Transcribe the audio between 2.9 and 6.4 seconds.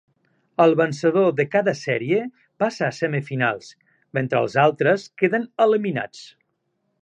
semifinals, mentre els altres queden eliminats.